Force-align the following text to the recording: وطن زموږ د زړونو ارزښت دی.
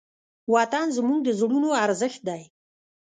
وطن 0.53 0.87
زموږ 0.97 1.19
د 1.23 1.29
زړونو 1.39 1.69
ارزښت 1.85 2.21
دی. 2.27 2.41